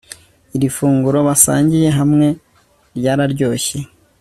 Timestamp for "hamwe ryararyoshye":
1.97-3.77